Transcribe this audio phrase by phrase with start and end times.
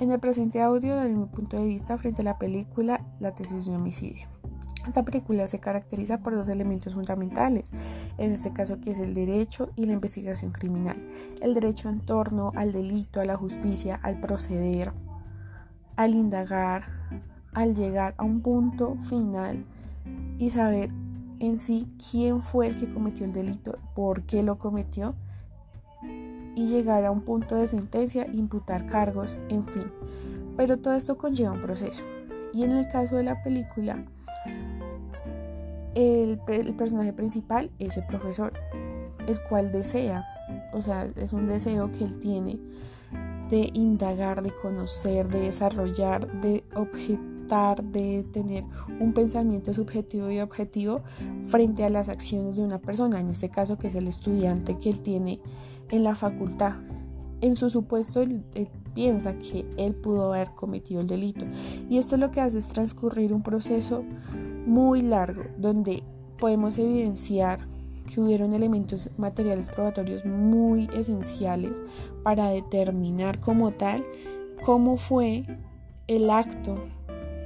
[0.00, 3.66] En el presente audio daré mi punto de vista frente a la película La tesis
[3.66, 4.28] de homicidio.
[4.88, 7.70] Esta película se caracteriza por dos elementos fundamentales,
[8.16, 10.96] en este caso que es el derecho y la investigación criminal.
[11.42, 14.90] El derecho en torno al delito, a la justicia, al proceder,
[15.96, 16.84] al indagar,
[17.52, 19.66] al llegar a un punto final
[20.38, 20.88] y saber
[21.40, 25.14] en sí quién fue el que cometió el delito, por qué lo cometió
[26.60, 29.90] y llegar a un punto de sentencia, imputar cargos, en fin.
[30.58, 32.04] Pero todo esto conlleva un proceso.
[32.52, 34.04] Y en el caso de la película,
[35.94, 36.38] el,
[36.76, 38.52] personaje principal es el profesor,
[39.26, 40.22] el cual desea,
[40.74, 42.60] o sea, es un deseo que él tiene
[43.48, 48.64] de indagar, de conocer, de desarrollar, de objetar, de tener
[49.00, 51.02] un pensamiento subjetivo y objetivo
[51.42, 54.88] frente a las acciones de una persona, en este caso que es el estudiante que
[54.88, 55.40] él tiene
[55.90, 56.74] en la facultad.
[57.40, 58.44] En su supuesto, él,
[58.94, 61.44] piensa que él pudo haber cometido el delito.
[61.88, 64.04] Y esto lo que hace es transcurrir un proceso
[64.66, 66.02] muy largo donde
[66.38, 67.64] podemos evidenciar
[68.12, 71.80] que hubieron elementos materiales probatorios muy esenciales
[72.22, 74.04] para determinar como tal
[74.64, 75.44] cómo fue
[76.08, 76.74] el acto,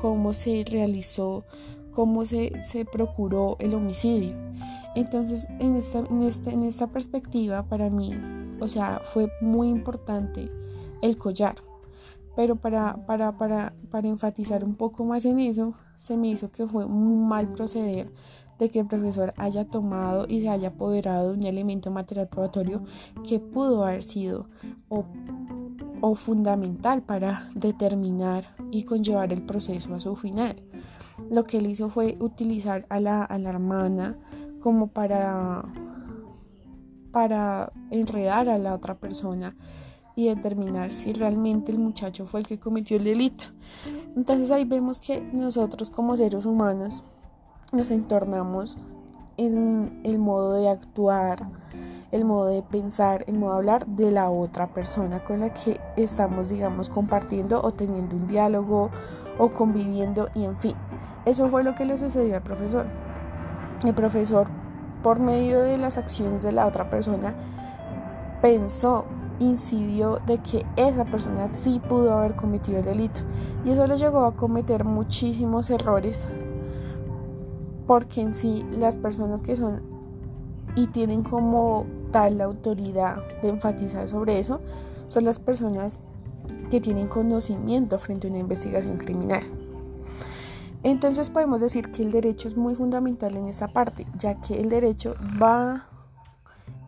[0.00, 1.44] cómo se realizó,
[1.92, 4.36] cómo se, se procuró el homicidio.
[4.94, 8.12] Entonces, en esta, en, esta, en esta perspectiva, para mí,
[8.60, 10.50] o sea, fue muy importante
[11.02, 11.56] el collar.
[12.34, 16.66] Pero para, para, para, para enfatizar un poco más en eso, se me hizo que
[16.66, 18.12] fue un mal proceder
[18.58, 22.82] de que el profesor haya tomado y se haya apoderado de un elemento material probatorio
[23.26, 24.48] que pudo haber sido
[24.88, 25.04] o,
[26.00, 30.56] o fundamental para determinar y conllevar el proceso a su final.
[31.30, 34.16] Lo que él hizo fue utilizar a la, a la hermana
[34.60, 35.64] como para,
[37.12, 39.56] para enredar a la otra persona
[40.16, 43.44] y determinar si realmente el muchacho fue el que cometió el delito.
[44.16, 47.04] Entonces ahí vemos que nosotros como seres humanos
[47.72, 48.78] nos entornamos
[49.36, 51.46] en el modo de actuar,
[52.10, 55.78] el modo de pensar, el modo de hablar de la otra persona con la que
[55.96, 58.90] estamos, digamos, compartiendo o teniendo un diálogo
[59.38, 60.74] o conviviendo y en fin.
[61.26, 62.86] Eso fue lo que le sucedió al profesor.
[63.84, 64.48] El profesor,
[65.02, 67.34] por medio de las acciones de la otra persona,
[68.40, 69.04] pensó
[69.40, 73.20] incidió de que esa persona sí pudo haber cometido el delito.
[73.64, 76.26] Y eso le llegó a cometer muchísimos errores
[77.88, 79.82] porque en sí las personas que son
[80.76, 84.60] y tienen como tal la autoridad de enfatizar sobre eso
[85.08, 85.98] son las personas
[86.70, 89.42] que tienen conocimiento frente a una investigación criminal.
[90.82, 94.68] Entonces podemos decir que el derecho es muy fundamental en esa parte, ya que el
[94.68, 95.88] derecho va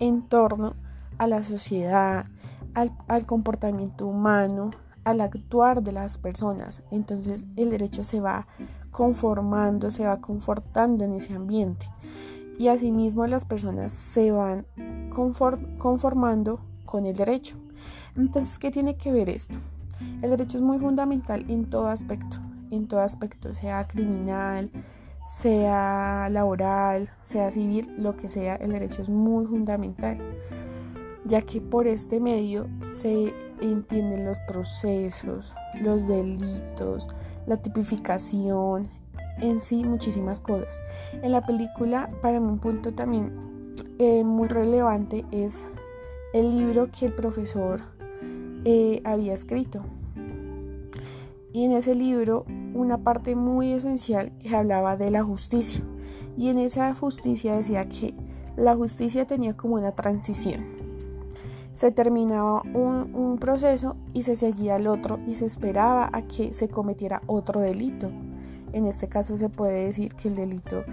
[0.00, 0.74] en torno
[1.18, 2.26] a la sociedad,
[2.74, 4.70] al, comportamiento humano,
[5.10, 6.82] al actuar de las personas.
[6.90, 8.46] Entonces el derecho se va
[8.90, 11.86] conformando, se va confortando en ese ambiente.
[12.58, 14.66] Y asimismo las personas se van
[15.78, 17.56] conformando con el derecho.
[18.16, 19.56] Entonces, ¿qué tiene que ver esto?
[20.20, 22.36] El derecho es muy fundamental en todo aspecto,
[22.70, 24.70] en todo aspecto, sea criminal,
[25.26, 30.18] sea laboral, sea civil, lo que sea, el derecho es muy fundamental
[31.24, 37.08] ya que por este medio se entienden los procesos, los delitos,
[37.46, 38.88] la tipificación,
[39.40, 40.80] en sí muchísimas cosas.
[41.22, 43.32] En la película, para mí un punto también
[43.98, 45.66] eh, muy relevante es
[46.32, 47.80] el libro que el profesor
[48.64, 49.84] eh, había escrito.
[51.52, 52.44] Y en ese libro
[52.74, 55.84] una parte muy esencial que hablaba de la justicia.
[56.38, 58.14] Y en esa justicia decía que
[58.56, 60.89] la justicia tenía como una transición
[61.80, 66.68] se terminaba un, proceso y se seguía el otro y se esperaba a que se
[66.68, 68.10] cometiera otro delito.
[68.74, 70.84] En este caso se puede decir que el delito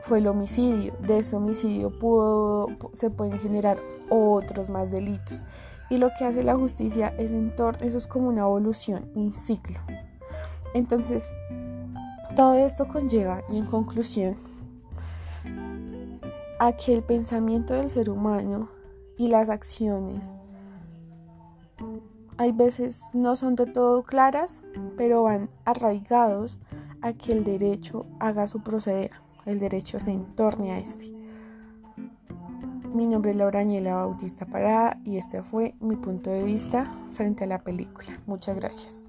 [0.00, 0.92] fue el homicidio.
[1.06, 3.80] De ese homicidio pudo, se pueden generar
[4.10, 5.44] otros más delitos.
[5.88, 9.78] Y lo que hace la justicia es en eso es como una evolución, un ciclo.
[10.74, 11.32] Entonces,
[12.34, 14.34] todo esto conlleva, y en conclusión,
[16.58, 18.68] a que el pensamiento del ser humano
[19.16, 20.36] y las acciones.
[22.36, 24.62] Hay veces no son de todo claras,
[24.96, 26.58] pero van arraigados
[27.00, 29.12] a que el derecho haga su proceder,
[29.46, 31.12] el derecho se entorne a este.
[32.92, 37.44] Mi nombre es Laura Añela Bautista Parada y este fue mi punto de vista frente
[37.44, 38.20] a la película.
[38.26, 39.04] Muchas gracias.